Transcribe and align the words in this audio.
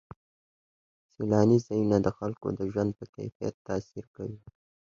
سیلاني 1.13 1.57
ځایونه 1.65 1.97
د 2.01 2.07
خلکو 2.17 2.47
د 2.59 2.59
ژوند 2.71 2.91
په 2.99 3.05
کیفیت 3.15 3.55
تاثیر 3.67 4.05
کوي. 4.15 4.39